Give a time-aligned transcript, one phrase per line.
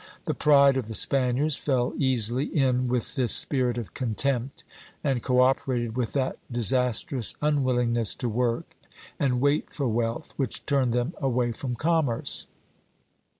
[0.25, 4.63] The pride of the Spaniards fell easily in with this spirit of contempt,
[5.03, 8.75] and co operated with that disastrous unwillingness to work
[9.19, 12.47] and wait for wealth which turned them away from commerce.